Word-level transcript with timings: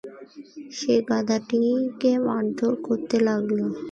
সে 0.71 0.93
গাধাটিকে 1.09 2.11
মারধর 2.25 2.73
করতে 2.85 3.15
লাগল। 3.27 3.59